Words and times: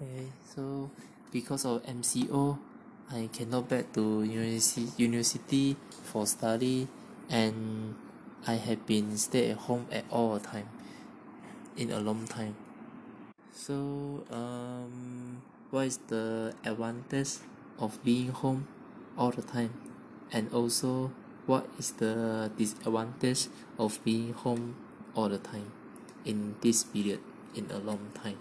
okay 0.00 0.32
so 0.48 0.88
because 1.30 1.68
of 1.68 1.84
M_C_O 1.84 2.56
I 3.12 3.28
cannot 3.32 3.68
back 3.68 3.92
to 3.92 4.24
university 4.24 4.88
university 4.96 5.76
for 5.90 6.24
study 6.26 6.88
and 7.28 7.94
I 8.46 8.54
have 8.54 8.86
been 8.86 9.12
stay 9.18 9.50
at 9.50 9.68
home 9.68 9.84
at 9.92 10.04
all 10.08 10.38
the 10.38 10.40
time 10.40 10.68
in 11.76 11.90
a 11.90 12.00
long 12.00 12.24
time. 12.26 12.56
So 13.52 14.24
um 14.32 15.42
what 15.68 15.84
is 15.84 15.98
the 16.08 16.54
advantage 16.64 17.44
of 17.78 18.00
being 18.02 18.32
home 18.32 18.66
all 19.18 19.30
the 19.30 19.42
time? 19.42 19.76
And 20.32 20.48
also 20.54 21.12
what 21.44 21.68
is 21.78 21.92
the 22.00 22.50
disadvantage 22.56 23.52
of 23.76 24.00
being 24.02 24.32
home 24.32 24.76
all 25.14 25.28
the 25.28 25.38
time 25.38 25.72
in 26.24 26.56
this 26.62 26.84
period 26.84 27.20
in 27.54 27.68
a 27.70 27.78
long 27.78 28.14
time 28.14 28.38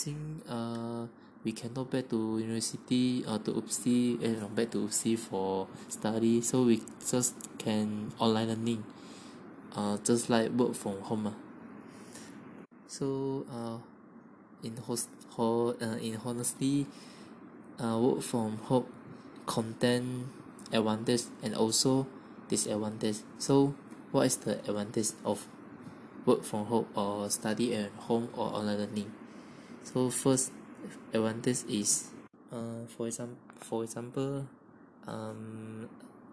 since 0.00 0.48
uh 0.48 1.04
we 1.44 1.52
cannot 1.52 1.90
back 1.90 2.08
to 2.08 2.40
university 2.40 3.24
or 3.28 3.36
to 3.38 3.52
UPSI 3.52 4.16
eh 4.24 4.32
no 4.40 4.48
back 4.48 4.72
to 4.72 4.88
UPSI 4.88 5.16
for 5.18 5.68
study. 5.88 6.40
So 6.40 6.64
we 6.64 6.80
just 7.04 7.36
can 7.60 8.12
online 8.18 8.48
learning 8.48 8.84
uh 9.76 10.00
just 10.00 10.32
like 10.32 10.48
work 10.56 10.72
from 10.72 11.00
home 11.04 11.28
ah. 11.28 11.36
So 12.88 13.44
uh 13.52 13.76
in 14.64 14.76
host 14.80 15.08
ho~ 15.36 15.76
uh 15.76 16.00
in 16.00 16.16
honesty 16.24 16.88
uh 17.76 17.96
work 18.00 18.24
from 18.24 18.56
home 18.68 18.88
content 19.44 20.28
advantage 20.72 21.28
and 21.44 21.52
also 21.54 22.06
disadvantage. 22.48 23.20
So 23.36 23.74
what 24.12 24.26
is 24.26 24.36
the 24.44 24.60
advantage 24.64 25.12
of 25.24 25.44
work 26.24 26.44
from 26.44 26.66
home 26.66 26.88
or 26.96 27.28
study 27.28 27.74
at 27.76 27.92
home 28.08 28.28
or 28.36 28.48
online 28.56 28.78
learning 28.78 29.12
so 29.82 30.10
first 30.10 30.52
advantage 31.12 31.64
is 31.68 32.10
uh 32.52 32.84
for 32.88 33.06
exam~ 33.06 33.36
for 33.58 33.84
example 33.84 34.46
um 35.06 35.88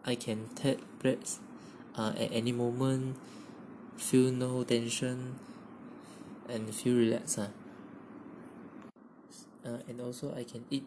I 0.05 0.15
can 0.15 0.49
take 0.55 0.79
breaks 0.99 1.39
uh 1.95 2.13
at 2.17 2.31
any 2.31 2.51
moment 2.51 3.17
feel 3.97 4.31
no 4.31 4.63
tension 4.63 5.39
and 6.47 6.73
feel 6.73 6.95
relax 6.95 7.37
ah. 7.39 7.51
Uh 9.65 9.83
and 9.89 9.99
also 9.99 10.31
I 10.31 10.43
can 10.43 10.63
eat 10.69 10.85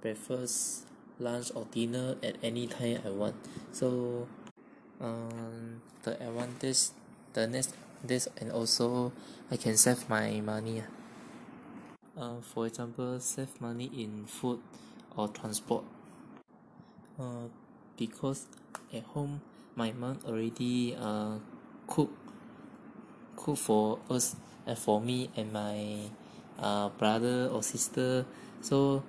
breakfast 0.00 0.86
lunch 1.18 1.50
or 1.54 1.66
dinner 1.70 2.16
at 2.22 2.36
any 2.42 2.66
time 2.66 3.00
I 3.04 3.10
want. 3.10 3.36
So 3.72 4.26
um 5.00 5.82
the 6.02 6.14
advantage 6.20 6.94
the 7.32 7.46
next 7.46 7.74
this 8.04 8.28
and 8.38 8.52
also 8.52 9.12
I 9.50 9.56
can 9.56 9.76
save 9.76 10.08
my 10.08 10.40
money 10.40 10.80
ah 10.80 11.03
uh 12.16 12.40
for 12.40 12.66
example 12.66 13.18
save 13.20 13.60
money 13.60 13.90
in 13.94 14.24
food 14.26 14.60
or 15.16 15.28
transport. 15.28 15.84
Uh 17.18 17.48
because 17.96 18.46
at 18.92 19.02
home 19.14 19.40
my 19.76 19.92
mum 19.92 20.18
already 20.26 20.94
uh 20.98 21.38
cook 21.86 22.10
cook 23.36 23.56
for 23.56 23.98
us 24.10 24.36
and 24.66 24.78
for 24.78 25.00
me 25.00 25.30
and 25.36 25.52
my 25.52 26.10
uh 26.58 26.88
brother 26.90 27.48
or 27.52 27.62
sister. 27.62 28.24
So 28.60 29.02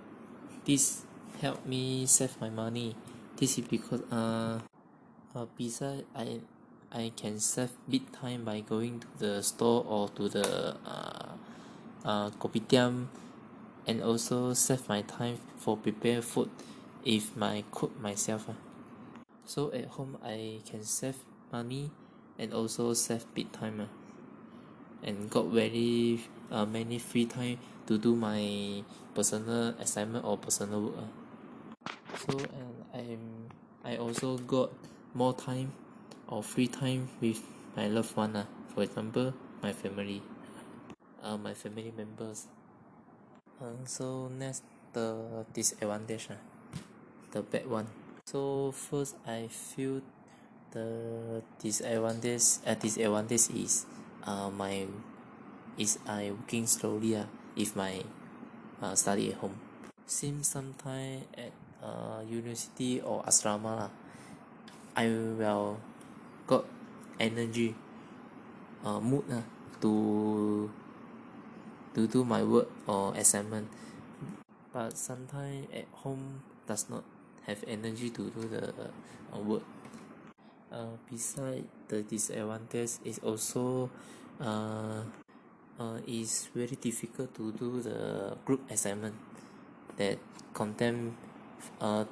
this 0.65 1.05
help 1.41 1.65
me 1.65 2.05
save 2.05 2.39
my 2.41 2.49
money. 2.49 2.95
This 3.37 3.57
is 3.57 3.67
because 3.67 4.01
uh 4.11 4.59
uh 5.35 5.45
beside 5.57 6.05
I 6.15 6.41
I 6.91 7.11
can 7.15 7.39
save 7.39 7.71
bit 7.89 8.11
time 8.13 8.45
by 8.45 8.61
going 8.61 8.99
to 8.99 9.07
the 9.17 9.43
store 9.43 9.83
or 9.87 10.09
to 10.09 10.29
the 10.29 10.77
uh 10.85 11.35
uh 12.05 12.29
kopitiam 12.37 13.09
and 13.87 14.01
also 14.01 14.53
save 14.53 14.87
my 14.87 15.01
time 15.01 15.37
for 15.57 15.75
prepare 15.75 16.21
food 16.21 16.49
if 17.03 17.35
my 17.35 17.63
cook 17.71 17.91
myself 17.99 18.45
ah. 18.49 18.57
So 19.45 19.73
at 19.73 19.85
home 19.97 20.17
I 20.23 20.61
can 20.65 20.83
save 20.85 21.17
money 21.51 21.89
and 22.37 22.53
also 22.53 22.93
save 22.93 23.25
bit 23.33 23.51
time 23.53 23.81
ah. 23.81 23.91
And 25.01 25.29
got 25.29 25.49
very 25.49 26.21
uh 26.51 26.65
many 26.65 27.01
free 27.01 27.25
time 27.25 27.57
to 27.89 27.97
do 27.97 28.15
my 28.15 28.81
personal 29.13 29.73
assignment 29.81 30.25
or 30.25 30.37
personal 30.37 30.81
work 30.81 30.97
ah. 31.01 31.11
So 32.25 32.37
and 32.37 32.75
I'm 32.93 33.25
I 33.83 33.97
also 33.97 34.37
got 34.37 34.69
more 35.13 35.33
time 35.33 35.73
or 36.27 36.41
free 36.41 36.67
time 36.67 37.09
with 37.21 37.41
my 37.75 37.87
loved 37.87 38.15
one 38.15 38.45
for 38.73 38.81
example 38.81 39.33
my 39.61 39.73
family 39.73 40.21
uh 41.25 41.37
my 41.41 41.57
family 41.57 41.89
members. 41.97 42.45
Uh 43.57 43.73
so 43.89 44.29
next 44.29 44.61
the 44.93 45.41
disadvantage 45.57 46.29
ah 46.29 46.41
the 47.33 47.41
bad 47.41 47.65
one. 47.65 47.89
So 48.29 48.69
first 48.69 49.17
I 49.25 49.49
feel 49.49 50.05
the 50.69 51.41
disadvantage 51.57 52.61
uh 52.61 52.77
disadvantage 52.77 53.49
is 53.57 53.89
uh 54.21 54.53
my 54.53 54.85
is 55.81 55.97
I 56.05 56.29
working 56.29 56.69
slowly 56.69 57.17
ah 57.17 57.25
if 57.57 57.73
my 57.73 58.05
uh 58.79 58.93
study 58.93 59.33
at 59.33 59.41
home. 59.41 59.57
Since 60.05 60.53
sometime 60.53 61.25
at 61.33 61.51
uh 61.81 62.21
university 62.21 63.01
or 63.01 63.25
asrama 63.25 63.89
lah 63.89 63.91
I 64.95 65.09
will 65.09 65.81
got 66.45 66.63
energy 67.17 67.73
uh 68.85 69.01
mood 69.01 69.25
ah 69.33 69.43
to 69.81 69.91
to 71.95 72.05
do 72.05 72.27
my 72.27 72.43
work 72.43 72.67
or 72.85 73.15
assignment. 73.15 73.71
But 74.75 74.99
sometimes 74.99 75.71
at 75.71 75.87
home 76.03 76.43
does 76.67 76.91
not 76.91 77.07
have 77.47 77.63
energy 77.67 78.11
to 78.11 78.29
do 78.29 78.43
the 78.51 78.91
uh 79.31 79.39
work. 79.39 79.63
Uh 80.67 80.99
beside 81.09 81.63
the 81.87 82.03
disadvantage 82.03 82.99
is 83.07 83.17
also 83.23 83.89
uh 84.43 84.99
uh 85.79 85.97
is 86.05 86.51
very 86.53 86.75
difficult 86.75 87.33
to 87.39 87.55
do 87.55 87.79
the 87.79 88.35
group 88.43 88.59
assignment 88.69 89.15
that 89.95 90.19
contain 90.53 91.15
uh 91.79 92.03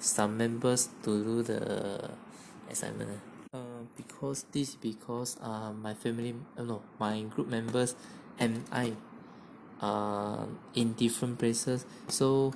some 0.00 0.40
members 0.40 0.88
to 1.04 1.20
do 1.20 1.42
the 1.44 1.60
assignment. 2.72 3.20
Uh 3.52 3.84
because 3.92 4.48
this 4.52 4.72
because 4.80 5.36
uh 5.42 5.68
my 5.76 5.92
family 5.92 6.32
uh 6.56 6.62
no 6.62 6.80
my 6.96 7.20
group 7.28 7.48
members 7.48 7.92
and 8.38 8.64
I 8.70 8.94
are 9.80 10.46
in 10.74 10.92
different 10.94 11.38
places? 11.38 11.86
So 12.08 12.52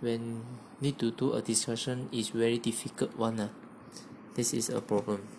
when 0.00 0.44
need 0.80 0.98
to 0.98 1.10
do 1.10 1.32
a 1.32 1.42
discussion 1.42 2.08
is 2.12 2.30
very 2.30 2.58
difficult 2.58 3.16
one 3.16 3.40
ah. 3.40 3.50
This 4.34 4.54
is 4.54 4.70
a 4.70 4.80
problem 4.80 5.37